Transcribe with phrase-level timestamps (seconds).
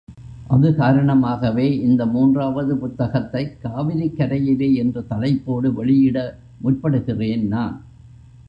[0.47, 6.17] அது காரணமாகவே இந்த மூன்றாவது புத்தகத்தைக் காவிரிக் கரையிலே என்ற தலைப்போடு வெளியிட
[6.63, 7.77] முற்படுகிறேன் நான்.